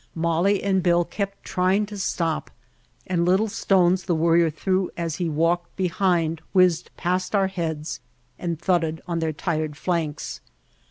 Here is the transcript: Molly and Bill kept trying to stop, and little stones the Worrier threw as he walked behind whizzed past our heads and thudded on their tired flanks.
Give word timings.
Molly 0.15 0.63
and 0.63 0.81
Bill 0.81 1.05
kept 1.05 1.43
trying 1.43 1.85
to 1.85 1.97
stop, 1.99 2.49
and 3.05 3.23
little 3.23 3.47
stones 3.49 4.05
the 4.05 4.15
Worrier 4.15 4.49
threw 4.49 4.89
as 4.97 5.17
he 5.17 5.29
walked 5.29 5.75
behind 5.75 6.41
whizzed 6.53 6.89
past 6.97 7.35
our 7.35 7.45
heads 7.45 7.99
and 8.39 8.59
thudded 8.59 9.03
on 9.07 9.19
their 9.19 9.31
tired 9.31 9.77
flanks. 9.77 10.41